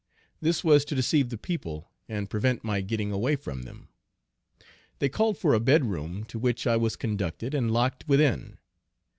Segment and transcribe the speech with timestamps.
[0.41, 3.89] This was to deceive the people, and prevent my getting away from them.
[4.97, 8.57] They called for a bed room to which I was conducted and locked within.